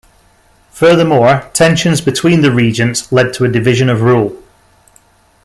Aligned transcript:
Furthermore, 0.71 1.47
tensions 1.53 2.01
between 2.01 2.41
the 2.41 2.51
regents 2.51 3.11
led 3.11 3.33
to 3.35 3.43
a 3.45 3.51
division 3.51 3.87
of 3.87 4.01
rule. 4.01 4.35